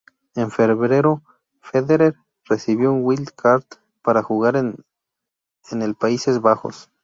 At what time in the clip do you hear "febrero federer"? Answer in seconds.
0.49-2.15